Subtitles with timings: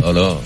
[0.00, 0.36] Voilà.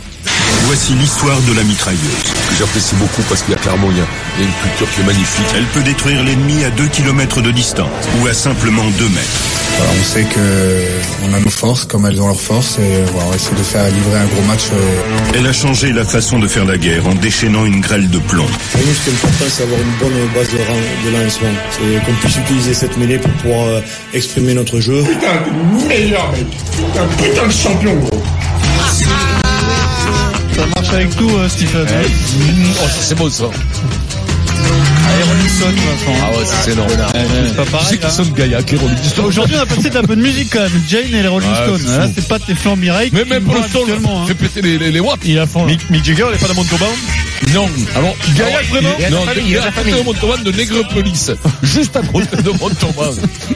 [0.65, 2.01] Voici l'histoire de la mitrailleuse.
[2.49, 4.05] Que j'apprécie beaucoup parce qu'il y a clairement il y a,
[4.39, 5.45] il y a une culture qui est magnifique.
[5.55, 7.91] Elle peut détruire l'ennemi à 2 km de distance
[8.23, 9.43] ou à simplement 2 mètres.
[9.77, 10.85] Voilà, on sait que
[11.29, 13.63] on a nos forces comme elles ont leurs forces et voilà, on va essayer de
[13.63, 14.63] faire livrer un gros match.
[14.73, 18.19] euh, Elle a changé la façon de faire la guerre en déchaînant une grêle de
[18.21, 18.47] plomb.
[18.73, 21.49] Pour nous, ce qui est important, c'est d'avoir une bonne base de, ran- de lancement.
[21.71, 23.81] C'est qu'on puisse utiliser cette mêlée pour pouvoir euh,
[24.15, 25.03] exprimer notre jeu.
[25.03, 26.47] Putain, le meilleur mec.
[26.99, 28.23] Un putain de champion, gros.
[30.57, 31.87] Ça marche avec tout, euh, Stephen.
[31.91, 33.45] Oh, ça, c'est bon ça.
[33.45, 36.21] Allez, Rolling Stone, Vincent.
[36.23, 36.89] Ah ouais, c'est énorme.
[36.91, 37.99] C'est pas pareil.
[38.03, 38.61] hein.
[38.71, 39.25] les Rolling Stones.
[39.27, 40.83] Aujourd'hui, on a passé de la bonne musique quand même.
[40.89, 41.81] Jane et les Rolling Ouais, Stones.
[41.85, 42.13] c'est Là, fou.
[42.17, 43.11] c'est pas tes flancs Mireille.
[43.13, 44.27] Mais qui même me pour le Stone, habituellement, hein.
[44.27, 45.21] fait péter les, les, les watts.
[45.25, 45.67] Il a fond.
[45.67, 46.87] Mick, Mick Jagger, il est pas dans Montauban
[47.55, 47.69] Non.
[47.95, 51.31] Alors, Gaillac vraiment il- Non, il à côté de Montauban de Nègrepelisse.
[51.63, 53.11] Juste à côté de Montauban.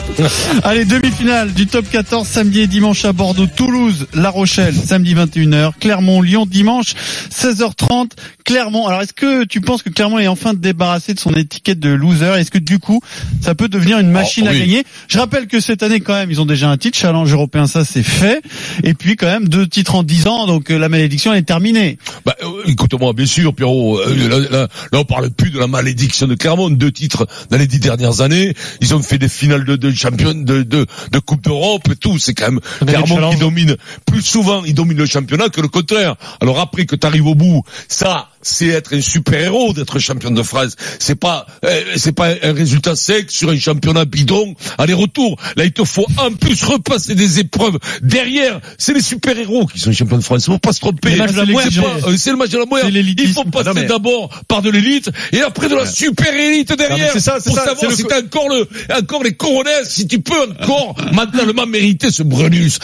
[0.62, 5.72] Allez, demi-finale du top 14 samedi et dimanche à Bordeaux, Toulouse, La Rochelle, samedi 21h,
[5.80, 6.94] Clermont, Lyon, dimanche
[7.32, 8.10] 16h30,
[8.44, 8.86] Clermont.
[8.86, 12.34] Alors, est-ce que tu penses que Clermont est enfin débarrassé de son étiquette de loser?
[12.38, 13.00] Est-ce que du coup,
[13.40, 14.84] ça peut devenir une machine Oh, à gagner?
[15.08, 17.84] Je rappelle que cette année, quand même, ils ont déjà un titre, challenge européen, ça
[17.84, 18.42] c'est fait.
[18.84, 21.42] Et puis, quand même, deux titres en dix ans, donc euh, la malédiction elle est
[21.42, 21.98] terminée.
[22.24, 23.98] Bah, euh, écoute-moi, bien sûr, Pierrot.
[24.00, 26.70] euh, là, là, là, on parle plus de la malédiction de Clermont.
[26.70, 28.54] Deux titres dans les dix dernières années.
[28.80, 32.18] Ils ont fait des finales de, de champion, de, de, de Coupe d'Europe et tout.
[32.18, 34.64] C'est quand même Clermont qui domine plus souvent.
[34.64, 36.16] Il domine le championnat que le contraire.
[36.40, 40.30] Alors après que tu arrives au bout, ça, c'est être un super héros d'être champion
[40.30, 40.76] de France.
[40.98, 44.54] C'est pas, euh, c'est pas un résultat sec sur un championnat bidon.
[44.78, 45.38] Aller-retour.
[45.56, 48.60] Là, il te faut en plus repasser des épreuves derrière.
[48.78, 50.46] C'est les super héros qui sont champions de France.
[50.46, 51.16] Faut pas se tromper.
[51.16, 53.28] Le C'est euh, c'est le match de la l'élitisme.
[53.30, 56.72] Il faut passer Ah mais- d'abord par de l'élite et après de la super élite
[56.76, 57.12] derrière.
[57.12, 60.06] c'est ça, c'est pour ça, savoir le si t'as encore le, encore les coronets, si
[60.06, 62.78] tu peux encore mentalement mériter ce Brunus.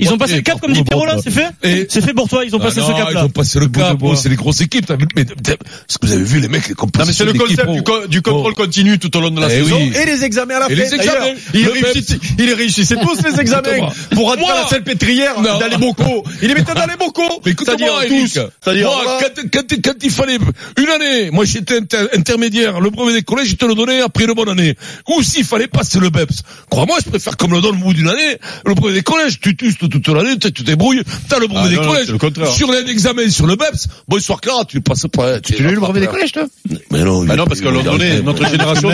[0.00, 2.44] Ils ont passé le cap comme dit Pierrot là, c'est fait C'est fait pour toi,
[2.44, 3.24] ils ont Ah passé ce cap Ils là.
[3.24, 3.98] ont passé le cap.
[4.16, 4.81] c'est les grosses équipes.
[4.86, 7.24] T'as vu, mais, t'as- est-ce que vous avez vu les mecs, les Non mais c'est
[7.24, 7.82] le concept du, oh.
[7.82, 9.92] co- du contrôle continu tout au long de la Eh saison oui.
[10.00, 10.82] et les examens à la Et fin.
[10.82, 11.20] les examens.
[11.20, 15.58] D'ailleurs, Il réussissait, il réussissait tous les examens pour rentrer à la salpêtrière Non.
[15.58, 16.24] dans les bocaux.
[16.42, 17.40] Il les mettait dans les bocaux.
[17.44, 18.84] Mais écoute-moi, C'est-à-dire Eric.
[18.84, 19.20] moi, voilà.
[19.34, 20.38] quand, quand, quand il fallait
[20.78, 24.24] une année, moi j'étais inter- intermédiaire, le brevet des collèges, je te le donnais après
[24.24, 24.76] une bonne année.
[25.08, 26.42] Ou s'il fallait passer le BEPS.
[26.70, 29.56] Crois-moi, je préfère comme le donne au bout d'une année, le brevet des collèges, tu
[29.56, 32.08] tustes toute l'année, tu te débrouilles, t'as le brevet Ah, des non, collèges.
[32.10, 32.46] le.
[32.46, 35.38] Sur un examen sur le BEPS, bonsoir Clara, tu le passes pas.
[35.38, 36.44] Tu, l'as eu le brevet des collèges, toi?
[36.90, 38.88] Mais non, Bah non, parce que l'on donnait, notre génération,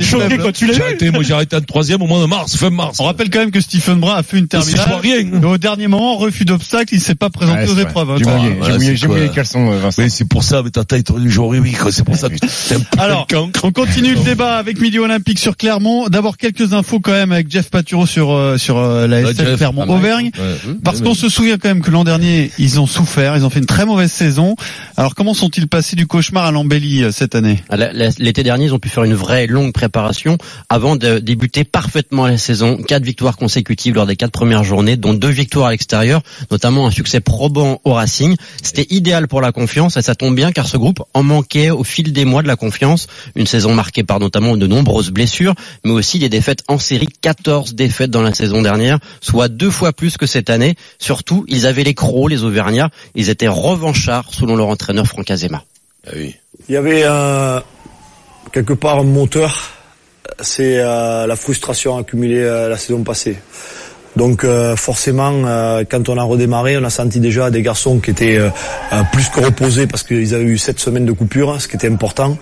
[0.00, 2.70] choqué quand tu l'as arrêté, moi j'ai arrêté en troisième au mois de mars, fin
[2.70, 2.96] mars.
[3.00, 4.88] On rappelle quand même que Stephen Brun a fait une terminale.
[5.04, 8.10] Et au dernier moment, refus d'obstacle, il s'est pas présenté aux épreuves.
[8.12, 8.24] hein, J'ai
[9.08, 10.02] mouillé, les caleçons, euh, Vincent.
[10.02, 12.16] Oui, c'est pour ça, avec ta taille, t'aurais dû jouer, oui, oui, quoi, c'est pour
[12.16, 12.28] ça
[12.98, 13.26] Alors,
[13.62, 16.08] on continue le débat avec Midi Olympique sur Clermont.
[16.08, 19.46] D'abord quelques infos quand même avec Jeff Paturo sur euh, sur euh, la Ouais, SL
[19.46, 19.96] Jeff, Clermont pas mal.
[19.96, 20.30] Auvergne.
[20.38, 20.74] Ouais.
[20.82, 23.50] Parce qu'on mais- se souvient quand même que l'an dernier, ils ont souffert, ils ont
[23.50, 24.56] fait une très mauvaise saison.
[24.96, 27.62] Alors comment sont-ils passés du cauchemar à l'embellie euh, cette année?
[27.70, 27.76] Ah,
[28.18, 32.38] L'été dernier, ils ont pu faire une vraie longue préparation avant de débuter parfaitement la
[32.38, 32.76] saison.
[32.76, 36.90] Quatre victoires consécutives lors des quatre premières journées, dont deux victoires à l'extérieur, notamment un
[36.90, 38.36] succès probant au Racing.
[38.62, 41.84] C'était idéal pour la confiance et ça tombe bien car ce groupe en manquait au
[41.84, 43.06] fil des mois de la confiance.
[43.34, 47.08] Une saison marquée par notamment de nombreuses blessures, mais aussi des défaites en série.
[47.20, 50.76] 14 défaites dans la saison dernière, soit deux fois plus que cette année.
[50.98, 52.90] Surtout, ils avaient les crocs, les Auvergnats.
[53.14, 55.62] Ils étaient revanchards selon leur entraîneur Franck Azema.
[56.06, 56.36] Ah oui.
[56.68, 57.60] Il y avait euh,
[58.52, 59.70] quelque part un moteur,
[60.40, 63.38] c'est euh, la frustration accumulée euh, la saison passée.
[64.14, 68.10] Donc euh, forcément, euh, quand on a redémarré, on a senti déjà des garçons qui
[68.10, 68.50] étaient euh,
[68.92, 71.88] euh, plus que reposés parce qu'ils avaient eu sept semaines de coupure, ce qui était
[71.88, 72.36] important.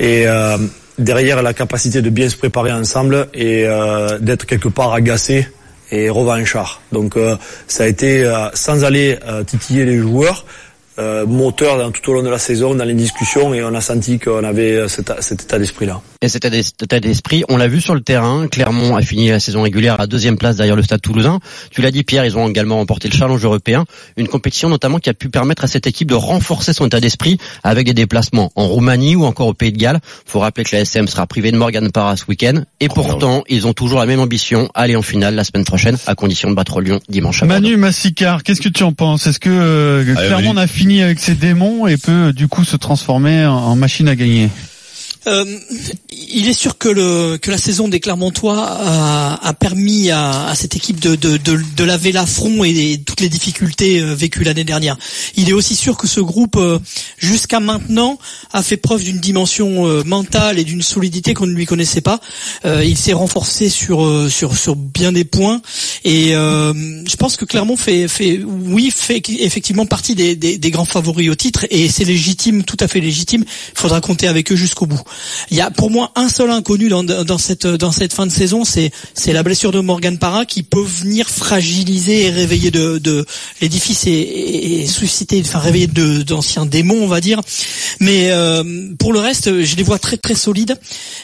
[0.00, 0.56] Et euh,
[0.98, 5.46] derrière, la capacité de bien se préparer ensemble et euh, d'être quelque part agacé
[5.90, 6.80] et revanchard.
[6.92, 7.36] Donc euh,
[7.68, 10.71] ça a été, euh, sans aller euh, titiller les joueurs, euh,
[11.26, 14.18] moteur dans, tout au long de la saison, dans les discussions, et on a senti
[14.18, 16.02] qu'on avait euh, cet, cet état d'esprit-là.
[16.24, 18.46] Et cet état d'es- état d'esprit, on l'a vu sur le terrain.
[18.46, 21.40] Clermont a fini la saison régulière à deuxième place derrière le Stade Toulousain.
[21.72, 23.84] Tu l'as dit, Pierre, ils ont également remporté le Challenge européen,
[24.16, 27.38] une compétition notamment qui a pu permettre à cette équipe de renforcer son état d'esprit
[27.64, 29.98] avec des déplacements en Roumanie ou encore au Pays de Galles.
[30.24, 32.62] Faut rappeler que la SM sera privée de Morgan Parra ce week-end.
[32.78, 36.14] Et pourtant, ils ont toujours la même ambition, aller en finale la semaine prochaine, à
[36.14, 37.46] condition de battre Lyon dimanche à.
[37.46, 39.26] Manu Massicard, qu'est-ce que tu en penses?
[39.26, 42.76] Est-ce que euh, Ah, Clermont a fini avec ses démons et peut du coup se
[42.76, 44.50] transformer en machine à gagner?
[45.28, 45.44] Euh,
[46.10, 50.54] il est sûr que le que la saison des Clermontois a, a permis à, à
[50.54, 54.42] cette équipe de, de, de, de laver l'affront et, et toutes les difficultés euh, vécues
[54.42, 54.96] l'année dernière.
[55.36, 56.78] Il est aussi sûr que ce groupe, euh,
[57.18, 58.18] jusqu'à maintenant,
[58.52, 62.20] a fait preuve d'une dimension euh, mentale et d'une solidité qu'on ne lui connaissait pas.
[62.64, 65.62] Euh, il s'est renforcé sur sur sur bien des points
[66.04, 66.72] et euh,
[67.06, 71.30] je pense que Clermont fait fait oui fait effectivement partie des, des, des grands favoris
[71.30, 73.44] au titre et c'est légitime, tout à fait légitime.
[73.46, 75.00] Il faudra compter avec eux jusqu'au bout.
[75.50, 78.32] Il y a pour moi un seul inconnu dans, dans cette dans cette fin de
[78.32, 82.98] saison, c'est c'est la blessure de Morgan Parra qui peut venir fragiliser et réveiller de,
[82.98, 83.24] de
[83.60, 87.40] l'édifice et, et, et susciter, enfin réveiller de d'anciens démons, on va dire.
[88.00, 88.62] Mais euh,
[88.98, 90.76] pour le reste, je les vois très très solides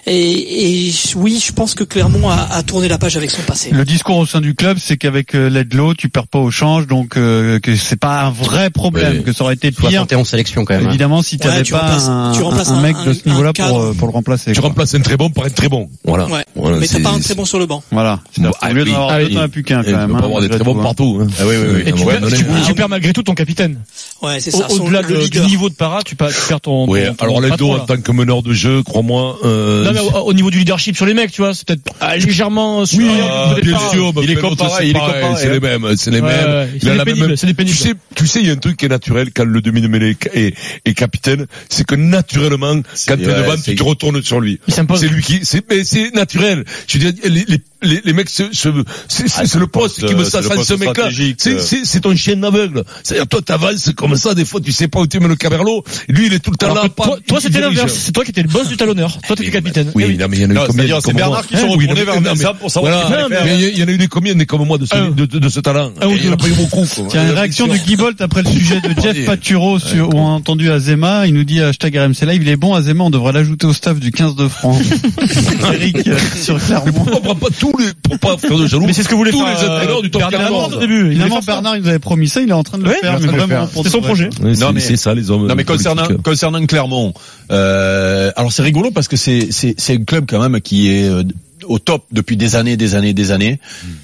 [0.07, 3.71] et, et oui, je pense que Clermont a, a tourné la page avec son passé.
[3.73, 6.87] Le discours au sein du club, c'est qu'avec euh, Ledlow, tu perds pas au change,
[6.87, 9.23] donc euh, que c'est pas un vrai problème, Oui.
[9.25, 9.91] que ça aurait été pire.
[9.91, 10.87] 71 sélection quand même.
[10.87, 10.89] hein.
[10.91, 13.29] Évidemment, si tu Ouais, n'avais pas remplaces- un, tu remplaces un un- mec de ce
[13.29, 14.53] niveau-là un pour, euh, pour le remplacer.
[14.53, 14.69] Tu quoi.
[14.71, 15.89] remplaces un très bon par un très bon.
[16.05, 16.27] Voilà.
[16.27, 16.45] Ouais.
[16.55, 17.83] Voilà, mais t'as c'est- pas un très bon sur le banc.
[17.91, 18.21] Voilà.
[18.39, 20.09] Bon, Au lieu d'en avoir ah, deux, plus qu'un Et quand tu même.
[20.11, 20.83] peux hein, pas avoir des très bons tout, hein.
[20.83, 21.19] partout.
[21.23, 21.27] hein.
[21.39, 21.43] Ah.
[21.45, 21.47] Et
[21.91, 22.73] un tu perds- tu- hein.
[22.75, 23.79] Tu malgré tout ton capitaine.
[24.23, 24.71] Ouais, c'est ça.
[24.71, 26.89] Au-delà de- du niveau de para, tu, tu perds ton.
[26.89, 29.37] Oui, alors les deux patron, en tant que meneur de jeu, crois-moi.
[29.45, 31.83] Euh, Non mais au, au niveau du leadership sur les mecs, tu vois, c'est peut-être
[32.01, 33.57] ah, légèrement oui, supérieur.
[33.63, 35.61] bien sûr, Il est c'est il est pareil, c'est les hein.
[35.79, 36.69] mêmes, c'est les mêmes.
[36.81, 37.77] c'est a des la même- pénibles, c'est des Tu pénibles.
[37.77, 40.55] sais, tu sais, il y a un truc qui est naturel quand le demi-mêlée est,
[40.85, 42.75] est capitaine, c'est que naturellement,
[43.07, 44.61] quand t'es ouais, devant, te retournes sur lui.
[44.69, 46.65] C'est lui qui, c'est, mais c'est naturel.
[46.87, 48.69] Je veux dire, les, les, les, les mecs, se, se,
[49.09, 51.09] c'est, c'est, Ah, c'est le poste qui me poste ce mec-là.
[51.39, 51.59] C'est, euh.
[51.59, 52.85] c'est, c'est ton chien aveugle.
[53.03, 55.85] C'est-à-dire, toi, t'avances comme ça, des fois, tu sais pas où tu mets le camerlot.
[56.09, 56.91] Lui, il est tout le temps Alors là.
[57.27, 57.93] toi, c'était l'inverse.
[57.95, 59.19] C'est toi qui étais le boss du talonneur.
[59.27, 59.93] Toi t'étais capitaine.
[59.95, 61.77] Oui, Eh non, mais il y en a eu combien c'est comme Bernard qui retournait
[61.77, 61.95] oui, non,
[62.35, 63.11] vers mais- pour savoir
[63.47, 65.93] il y en a eu des combien, des comme moi de ce, talent.
[66.03, 66.87] Il y en a pas eu beaucoup.
[67.09, 69.25] Tiens, une réaction de Guy Bolt après le sujet de Jeff.
[69.27, 71.27] Paturo sur, où on a entendu Azema.
[71.27, 73.99] Il nous dit hashtag RMC Live, il est bon Azema, on devrait l'ajouter au staff
[74.01, 74.83] du 15 de France.
[75.75, 76.93] Eric euh, sur Clermont.
[76.93, 79.15] pourquoi on prend pas tous les, pour pas faire de jaloux Mais c'est ce que
[79.15, 80.53] voulait tous faire, les entraîneurs euh, du top Bernard 14.
[80.63, 81.07] Laporte au début.
[81.07, 81.41] Évidemment.
[81.47, 83.27] Bernard, il nous avait promis ça, il est en train de le Ouais, faire, mais
[83.27, 84.31] vraiment de son projet.
[84.43, 85.47] Ouais, c'est- Non, mais- c'est ça les hommes.
[85.47, 86.23] Non mais concernant politiques.
[86.25, 87.13] concernant Clermont,
[87.51, 91.09] euh, alors c'est rigolo parce que c'est c'est c'est un club quand même qui est
[91.09, 91.23] euh,
[91.69, 93.61] au top depuis des années, des années, des années.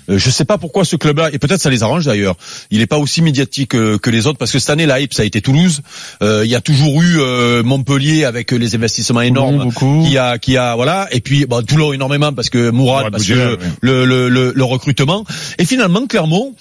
[0.08, 2.36] Euh, je sais pas pourquoi ce club-là, et peut-être ça les arrange d'ailleurs,
[2.70, 5.14] il est pas aussi médiatique euh, que les autres, parce que cette année, la hype,
[5.14, 5.82] ça a été Toulouse.
[6.22, 10.04] Euh, il y a toujours eu euh, Montpellier avec euh, les investissements énormes, beaucoup.
[10.06, 13.24] qui a, qui a, voilà, et puis bon, Toulon énormément parce que Mourad, Mourad parce
[13.24, 15.24] que le, le, le recrutement.
[15.58, 16.54] Et finalement, Clermont,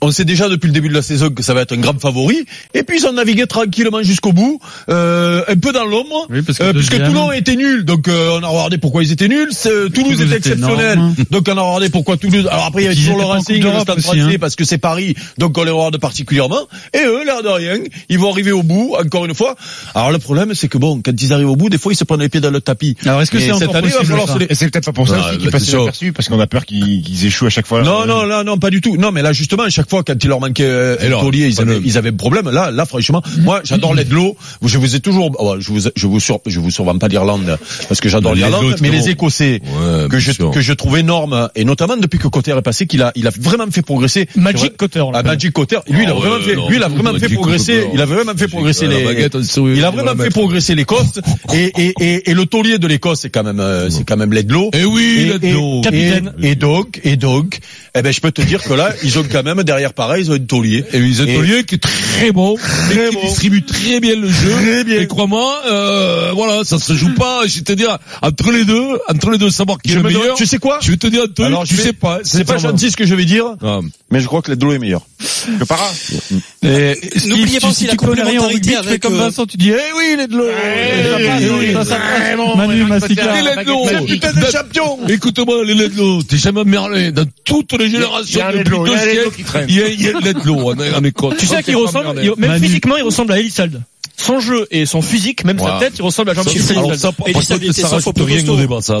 [0.00, 1.98] on sait déjà depuis le début de la saison que ça va être un grand
[2.00, 2.44] favori.
[2.74, 4.60] Et puis ils ont navigué tranquillement jusqu'au bout,
[4.90, 7.84] euh, un peu dans l'ombre, Oui, parce que euh, puisque Toulon était nul.
[7.84, 9.48] Donc euh, on a regardé pourquoi ils étaient nuls.
[9.50, 10.92] C'est- Toulouse, Toulouse était exceptionnel.
[10.98, 11.14] énorme.
[11.30, 12.46] Donc on a regardé pourquoi Toulouse.
[12.50, 14.36] Alors après il y avait Ils toujours le Racing, le Stade aussi, français hein.
[14.40, 15.14] parce que c'est Paris.
[15.38, 16.60] Donc on les regarde particulièrement.
[16.94, 17.78] Et eux, l'air de rien,
[18.08, 19.56] ils vont arriver au bout encore une fois.
[19.94, 22.04] Alors le problème c'est que bon, quand ils arrivent au bout, des fois ils se
[22.04, 22.96] prennent les pieds dans le tapis.
[23.04, 23.88] Alors, est-ce que c'est cette encore année,
[24.38, 26.38] les- Et c'est peut-être pas pour ça Ah, aussi bah, qu'ils passent inaperçus, parce qu'on
[26.40, 27.82] a peur qu'ils qu'ils échouent à chaque fois.
[27.82, 28.96] Non, non, là, non, pas du tout.
[28.96, 31.60] Non, mais là, justement, à chaque fois, quand il leur manquait euh, Et Taulier, ils
[31.60, 32.50] avaient, ils avaient un problème.
[32.50, 34.36] Là, là, franchement, moi, j'adore l'Edlo.
[34.64, 37.58] Je vous ai toujours, oh, je vous, je vous sur, je vous survends pas l'Irlande,
[37.88, 39.08] parce que j'adore Mais l'Irlande, mais les.
[39.08, 40.50] Écossais, Ouais, que je, sûr.
[40.50, 43.30] que je trouve énormes, et notamment depuis que Cotter est passé, qu'il a, il a
[43.40, 44.28] vraiment fait progresser.
[44.36, 45.02] Magic Cotter.
[45.14, 45.22] Ah.
[45.22, 45.78] Magic Cotter.
[45.88, 48.32] Lui, il a Ah, vraiment fait, lui, il a vraiment fait progresser, il a vraiment
[48.36, 49.28] fait progresser La les,
[49.76, 51.20] il a vraiment fait progresser l'Écosse,
[51.54, 54.32] et, et, et, et le taulier de l'Écosse, c'est quand même, euh, c'est quand même
[54.34, 54.70] l'Edlo.
[54.74, 55.80] Eh oui, l'Edlo.
[55.80, 56.34] Capitaine.
[56.42, 57.60] Et, et donc, et donc,
[57.94, 60.30] eh ben, je peux te dire que là, ils ont quand même derrière pareil, ils
[60.30, 60.84] ont une taulier.
[60.92, 63.20] Et ils ont Et- Taulier qui est très bon, et qui bon.
[63.22, 64.50] distribue très bien le jeu.
[64.62, 65.00] Très bien.
[65.00, 67.42] Et crois-moi, euh, voilà, ça se joue pas.
[67.46, 70.04] Je vais te dire entre les deux, entre les deux, savoir qui est Je le
[70.04, 70.36] me meilleur.
[70.36, 71.46] tu sais quoi Je vais te dire un truc.
[71.46, 72.18] Alors, tu sais pas.
[72.24, 73.80] C'est pas gentil ce que je vais dire, Ah.
[74.10, 75.02] mais je crois que l'Edlo est meilleur.
[75.58, 75.88] Que para.
[76.62, 79.70] N'oubliez pas aussi si la complémentarité rugby, tu fais avec, comme euh, Vincent, tu dis,
[79.70, 80.44] eh oui, les de l'eau.
[81.58, 82.56] oui, Ça, ça passe.
[82.56, 84.06] Manu Ledlo.
[84.06, 87.12] putain de champion Écoute-moi, les Ledlo, t'es jamais merlé.
[87.12, 89.67] Dans toutes les générations, un depuis deux un siècles, qui traîne.
[89.68, 91.36] Il y a, il y a Ledlo en, en Écosse.
[91.38, 92.32] Tu sais à qui il ressemble Il-.
[92.38, 92.66] Même Manu.
[92.66, 93.80] physiquement, il ressemble à Elisald.
[94.20, 97.14] Son jeu et son physique, même sa tête, il ressemble à Jean-Michel Elisald.
[97.24, 98.98] Elisald était rajoute plus rien au débat, ça.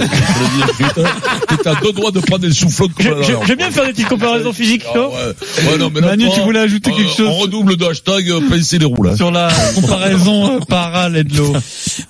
[1.48, 4.84] T'es à deux doigts de prendre des soufflots J'aime bien faire des petites comparaisons physiques,
[4.94, 5.76] ouais.
[5.76, 8.40] Non, mais là, Manu, tu voulais ajouter euh, quelque chose On redouble de hashtag euh,
[8.48, 9.16] pincer les roues, là.
[9.16, 11.52] sur la comparaison euh, para Ledlow.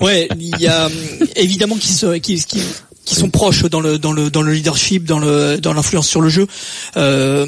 [0.00, 2.42] Ouais, il y a euh, évidemment qui se qui,
[3.08, 6.20] qui sont proches dans le dans le dans le leadership, dans le dans l'influence sur
[6.20, 6.46] le jeu,
[6.98, 7.46] euh,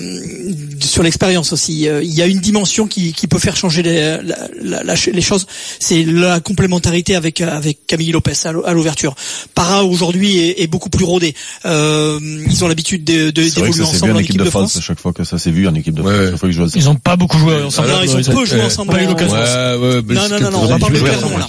[0.81, 1.87] sur l'expérience aussi.
[1.87, 4.23] Euh, Il y a une dimension qui qui peut faire changer les la-
[4.63, 5.47] la- la- les choses,
[5.79, 9.15] c'est la complémentarité avec avec Camille Lopez à l'ou- à l'ouverture.
[9.55, 11.35] Para aujourd'hui est, est beaucoup plus rodé.
[11.67, 12.19] Euh,
[12.51, 14.81] ils ont l'habitude de- de- C'est vrai que d'évoluer ensemble en équipe de France, à
[14.81, 16.31] chaque fois que ça s'est vu en équipe de France, Ouais.
[16.31, 16.79] chaque fois qu'ils jouent à ça.
[16.79, 17.89] Ils ont pas beaucoup joué ensemble.
[17.89, 18.93] Non, ils ont peu joué ensemble.
[18.93, 19.35] pas eu en- l'occasion.
[19.37, 21.39] Ouais, ouais, Non, non, non, non, on va pas de ensemble.
[21.41, 21.47] là.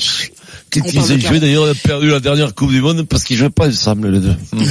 [0.75, 3.49] Ils ont joué d'ailleurs, on a perdu la dernière Coupe du Monde parce qu'ils jouaient
[3.49, 4.35] pas ensemble les deux.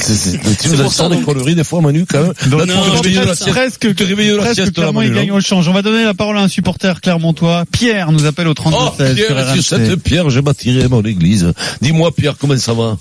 [0.00, 2.32] C'est- c'est- Tu nous pour as ça, sorti des conneries des fois Manu quand même.
[2.46, 2.72] Donc, Là, tu
[3.12, 5.34] non, la presque- Tu te réveilles de la sieste là, Clermont, il Manu, gagne non
[5.36, 5.68] au change.
[5.68, 7.64] On va donner la parole à un supporter clermontois.
[7.70, 11.52] Pierre nous appelle au 32 Oh 16 Pierre, cette pierre, j'ai bâtiré mon église.
[11.82, 12.96] Dis-moi Pierre, comment ça va?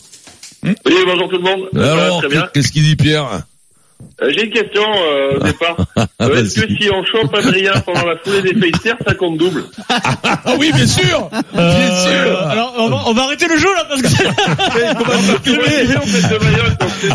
[0.63, 1.67] Oui, bonjour tout le monde.
[1.75, 2.23] Alors,
[2.53, 3.43] qu'est-ce qu'il dit Pierre?
[4.21, 5.77] Euh, J'ai une question euh, au départ.
[6.19, 9.65] Euh, Est-ce que si on chope Adrien pendant la foulée des Feister, ça compte double
[9.89, 13.85] Ah oui, bien sûr Bien sûr Alors, on va, on va arrêter le jeu là
[13.87, 14.07] parce que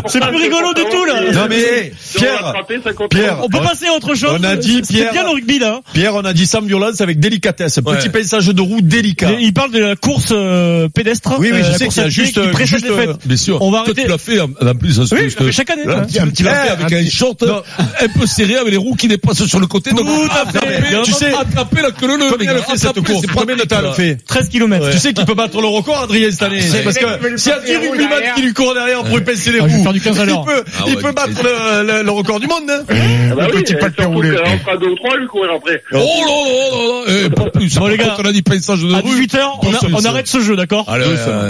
[0.07, 1.21] c'est plus rigolo du tout là.
[1.33, 4.37] Non mais Si Pierre, ça compte Pierre, On peut passer à autre chose.
[4.39, 5.81] On a dit, Pierre- bien le rugby là.
[5.93, 8.09] Pierre, on a dit sans violence avec délicatesse, petit Ouais.
[8.09, 9.31] pinçage de roue délicat.
[9.39, 11.33] Il il parle de la course euh, pédestre.
[11.39, 13.61] Oui, oui, euh, je sais qu'il y a juste, qui juste, euh, Bien sûr.
[13.61, 14.03] On va arrêter.
[14.03, 14.47] tu l'as fait en
[14.79, 14.99] plus.
[15.11, 15.83] Oui, chaque année.
[15.85, 19.59] Un petit fait avec un short un peu serré avec les roues qui dépassent sur
[19.59, 19.91] le côté.
[19.91, 20.57] Tout donc, à fait.
[20.57, 23.41] attraper, Bien tu sais, attraper la queue le Combien fait cette attraper, course c'est pas
[23.41, 23.93] Combien de temps elle là.
[23.93, 24.89] fait 13 km.
[24.91, 26.59] Tu sais qu'il peut battre le record, Adrien, cette année.
[26.83, 29.59] Parce que s'il y a 10 rugbyman qui lui courent derrière pour lui pincer les
[29.59, 32.39] Ah, roues, faire du 15 à il peut, Ah peut battre le, le- le record
[32.39, 32.63] du monde.
[32.69, 32.83] Hein.
[33.51, 35.81] Petit le fera ou trois à lui courir après.
[35.91, 37.75] Oh là là là là, eh, pas plus.
[37.75, 39.25] Bon, les gars, on a dit pinçage de À rue.
[39.25, 39.39] 18h,
[39.93, 41.05] on, arrête ce jeu, d'accord Allez,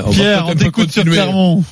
[0.05, 1.03] on va Pierre, on t'écoute sur.
[1.03, 1.63] Clermont.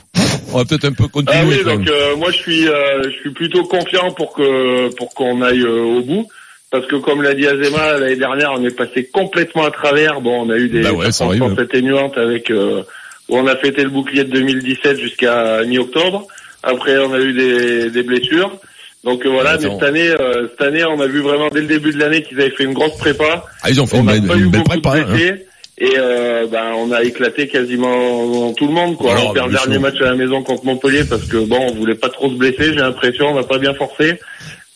[0.54, 1.38] On va peut-être un peu continuer.
[1.42, 5.14] Ah oui, donc euh, moi je suis euh, je suis plutôt confiant pour que pour
[5.14, 6.28] qu'on aille euh, au bout.
[6.72, 10.22] Parce que comme l'a dit Azema, l'année dernière, on est passé complètement à travers.
[10.22, 12.84] Bon, on a eu des Bah ouais, circonstances atténuantes avec euh,
[13.28, 16.28] où on a fêté le bouclier de 2017 jusqu'à mi-octobre.
[16.64, 18.58] Après, on a eu des, des blessures.
[19.04, 21.68] Donc euh, voilà, mais cette année, euh, cette année, on a vu vraiment dès le
[21.68, 23.44] début de l'année qu'ils avaient fait une grosse prépa.
[23.64, 24.92] Ah, ils ont fait On une belle, une belle prépa.
[24.98, 25.36] hein.
[25.78, 28.98] Et euh, ben, on a éclaté quasiment tout le monde.
[28.98, 29.14] Quoi.
[29.30, 31.96] On perd le dernier match à la maison contre Montpellier parce que bon, on voulait
[31.96, 32.66] pas trop se blesser.
[32.74, 34.20] J'ai l'impression, on n'a pas bien forcé.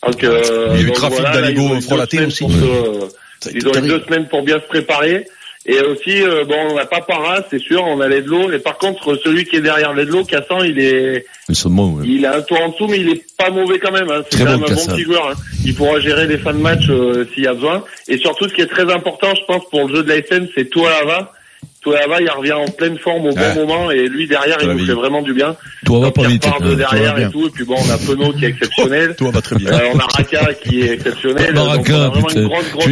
[0.04, 2.44] Donc, euh, Il y a eu donc trafic voilà, là, d'Aligo frelaté aussi.
[2.44, 5.26] pour se- ils ont eu deux semaines pour bien se préparer.
[5.68, 8.52] Et aussi, euh, bon, on n'a pas para, c'est sûr, on a l'Edlo.
[8.52, 11.26] Et par contre, celui qui est derrière l'Edlo, Cassan, il est,
[11.64, 12.06] bons, ouais.
[12.06, 14.08] il a un tour en dessous, mais il est pas mauvais quand même.
[14.08, 14.22] Hein.
[14.30, 15.30] C'est quand bon, même un bon petit joueur.
[15.30, 15.34] Hein.
[15.64, 17.82] Il pourra gérer les fins de match euh, s'il y a besoin.
[18.06, 20.46] Et surtout, ce qui est très important, je pense, pour le jeu de la SN,
[20.54, 21.32] c'est Toalava.
[22.20, 23.54] Il revient en pleine forme au bon Ouais.
[23.54, 23.90] moment.
[23.90, 25.56] Et lui, derrière, il nous fait vraiment du bien.
[25.84, 26.42] Toi, va Donc, pas il vite.
[26.60, 26.74] de hein.
[26.76, 27.46] derrière et tout.
[27.46, 29.14] Et puis bon, on a Penaud qui est exceptionnel.
[29.16, 29.72] Toi, va très bien.
[29.72, 31.54] Euh, on a Raka qui est exceptionnel.
[31.54, 32.10] Baraka,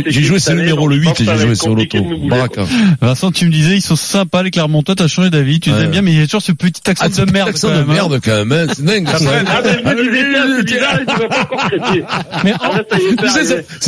[0.06, 1.98] J'ai- joué année, numéro le je 8 pense et j'ai joué sur l'auto.
[2.28, 2.64] Baraka.
[3.00, 5.90] Vincent, tu me disais, ils sont sympas, les Clermontois, t'as changé d'avis, tu les aimes
[5.90, 7.48] bien, mais il y a toujours ce petit accent Ah, de merde.
[7.48, 7.94] accent quand de même, hein.
[7.94, 8.66] merde quand même, hein.
[8.74, 9.08] c'est dingue.
[9.08, 9.16] ça.
[9.46, 10.04] Ah, me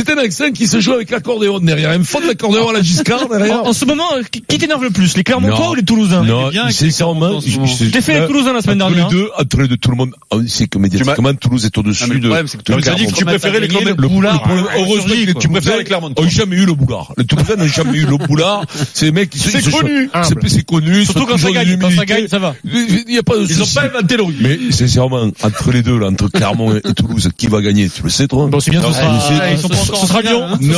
[0.07, 1.91] il un accent qui se joue avec l'accordéon derrière.
[1.91, 3.63] Un fond de l'accordéon à la Giscard derrière.
[3.65, 5.71] en, en ce moment, euh, qui qui t'énerve le plus Les Clermontois Non.
[5.71, 8.83] ou les Toulousains Non, bien sincèrement, Clermontois en Je t'ai fait les Toulousains la semaine
[8.83, 9.09] entre dernière.
[9.11, 11.81] les deux, entre les deux, tout le monde, on sait que médiatiquement, Toulouse est Ah,
[11.81, 12.27] au-dessus le de.
[12.29, 13.31] problème, c'est que tu as dit que tu Clermont.
[13.39, 13.97] préférais les Clermontois.
[13.97, 14.33] le.
[14.33, 16.25] Le problème, Ah, heureusement tu préfères les Clermontois.
[16.25, 17.13] Ont jamais eu le boulard.
[17.19, 18.65] Les Toulousains n'ont jamais eu le boulard.
[18.95, 20.11] C'est les mecs qui se- C'est connu.
[20.23, 21.05] C'est c'est connu.
[21.05, 21.79] Surtout quand ça gagne.
[21.79, 22.55] Quand ça gagne, ça va.
[22.65, 23.75] Il n'y a pas de Ils ont souci.
[23.75, 24.43] pas inventé le rugby.
[24.43, 28.09] Mais sincèrement, entre les deux, là, entre Clermont et Toulouse, qui va gagner Tu le
[28.11, 28.79] sais, toi Bon, c'est ça.
[28.81, 28.87] le.
[28.87, 30.45] Ah, pas Ce sera finale, Lyon.
[30.45, 30.59] hein.
[30.61, 30.69] Non,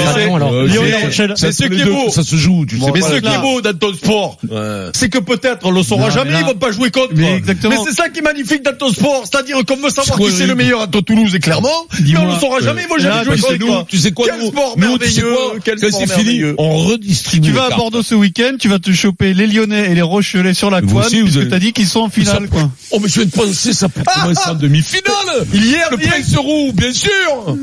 [0.65, 1.33] Lyon, c'est- et La Rochelle.
[1.37, 2.07] C'est ce qui est beau.
[2.07, 2.87] que ça se joue, tu sais.
[2.93, 3.09] Mais pas.
[3.09, 4.91] ce qui est beau dans ton sport, Ouais.
[4.95, 7.11] c'est que peut-être on le saura Non, jamais, là- ils vont pas jouer contre.
[7.15, 7.75] Mais exactement.
[7.85, 10.43] Mais c'est ça qui est magnifique dans ton sport, c'est-à-dire qu'on veut savoir qui c'est
[10.43, 11.69] le- le meilleur entre Toulouse et Clermont,
[12.05, 13.59] mais on le saura jamais, ils vont jamais jouer contre.
[13.59, 16.07] nous, tu sais quoi, Quel nous, sport nous, tu sais merveilleux, quoi, quel sport c'est
[16.07, 16.55] fini, merveilleux.
[16.59, 17.47] on redistribue.
[17.49, 17.77] Tu vas à.
[17.77, 21.01] Bordeaux ce week-end, tu vas te choper les Lyonnais et les Rochelais sur la vous
[21.01, 22.71] puisque t'as dit qu'ils sont en finale, quoi.
[22.91, 25.47] Oh, mais je viens de penser, ça peut commencer en demi-finale.
[25.53, 27.57] Hier, Le Prince Roux, bien sûr.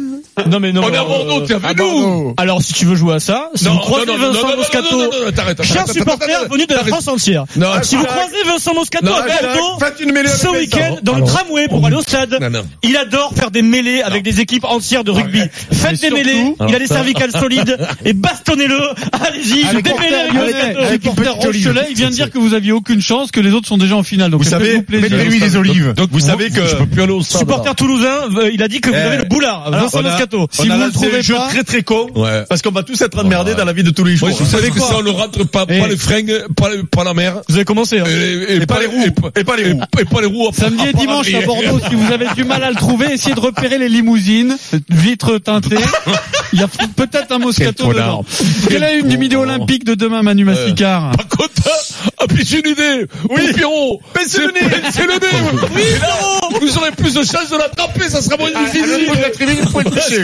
[0.50, 0.82] Non, mais non.
[0.84, 2.34] On est mais, à Bordeaux, t'es avec à nous.
[2.38, 4.58] Alors, si tu veux jouer à ça, si vous croisez non, non, Vincent non, non,
[4.58, 6.84] Moscato, non, non, non, t'arrêtes, cher supporter venu de la.
[6.84, 10.48] France entière, Non, si vous croisez Vincent Moscato Non, à Bordeaux, faites une mêlée ce
[10.48, 12.66] week-end, dans le tramway pour aller au stade, Non, non.
[12.84, 15.42] il adore faire des mêlées avec des équipes entières de rugby.
[15.72, 18.80] Faites des mêlées, il a ça- cervicales solides, et bastonnez-le,
[19.14, 20.16] allez-y, démêlez
[20.78, 21.32] avec Moscato.
[21.48, 23.96] Rochelais, il vient de dire que vous aviez aucune chance, que les autres sont déjà
[23.96, 24.32] en finale.
[24.32, 25.94] Donc Vous savez, mettez-lui des olives.
[25.96, 26.62] Donc, Vous savez que-.
[27.24, 29.00] Supporter toulousain, euh, il a dit que vous Eh.
[29.00, 32.44] avez le boulard, Vincent on on a lancé un jeu très très con, Ouais.
[32.50, 34.30] parce qu'on va tous être emmerdés dans la vie de tous les jours.
[34.30, 35.80] Je savais que ça, on ne rentre pas, Eh.
[35.80, 37.42] pas les fringues, pas, pas la mer.
[37.50, 38.06] Vous avez commencé, hein.
[38.08, 39.06] Et, pas les roues.
[39.36, 39.82] Et pas les roues.
[40.00, 40.50] Et, pas les roues.
[40.54, 41.42] Samedi et dimanche à.
[41.46, 44.58] Bordeaux, si vous avez du mal à le trouver, essayez de repérer les limousines,
[44.90, 45.76] vitres teintées.
[46.54, 48.24] Il y a peut-être un Moscato dedans.
[48.68, 51.52] Quelle est la une du milieu olympique de demain, Manu Massicard Par contre,
[52.26, 53.06] Ah, puis j'ai une idée.
[53.30, 53.54] Oui.
[53.54, 54.02] Pierrot.
[54.14, 54.76] Baissez le nez.
[54.92, 55.70] C'est le nez.
[55.76, 59.08] Oui, Vous aurez plus de chances de l'attraper, ça sera moins difficile.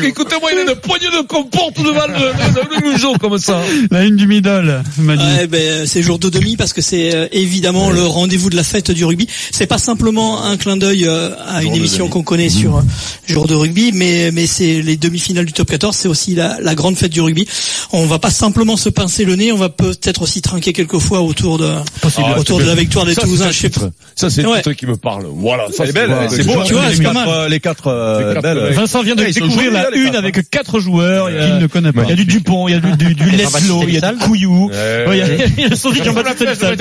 [0.04, 3.62] Écoutez-moi, il a une poignée de comporte devant le, le, le museau comme ça.
[3.92, 5.22] La une du middle, Manu.
[5.24, 8.64] Ouais, ben, c'est jour de demi parce que c'est euh, évidemment le rendez-vous de la
[8.64, 9.28] fête du rugby.
[9.52, 12.82] C'est pas simplement un clin d'œil euh, à une émission qu'on connaît sur euh,
[13.28, 16.76] jour de rugby, mais mais c'est les demi-finales du top 14, c'est aussi la, la
[16.76, 17.48] grande fête du rugby.
[17.92, 21.22] On va pas simplement se pincer le nez, on va peut-être aussi trinquer quelques fois
[21.22, 21.70] autour de
[22.04, 22.84] Ah, autour c'est de la belle.
[22.84, 23.46] victoire des Ça, Toulousains.
[23.50, 23.90] pas.
[24.16, 24.58] Ça, c'est le Ouais.
[24.58, 25.26] titre qui me parle.
[25.30, 25.66] Voilà.
[25.76, 26.30] Ça, C'est belle, voilà.
[26.30, 26.64] c'est beau.
[26.66, 28.58] Tu vois, les quatre, euh, les quatre, euh, Les quatre, belles.
[28.58, 28.72] ouais.
[28.74, 30.42] Vincent vient de Ouais, sont découvrir la les une avec hein.
[30.50, 31.30] quatre joueurs.
[31.30, 32.04] Il y a- Qu'il ne connaît pas.
[32.04, 34.12] Il y a du Dupont, il y a du, du, du Leslo, il y a
[34.12, 34.70] du Couillou.
[35.12, 35.26] Il y a,
[35.58, 36.78] il y a Sophie qui en bat toute cette salle.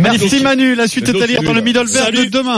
[0.00, 2.54] Merci Manu, la suite est à lire dans le middle vert de demain.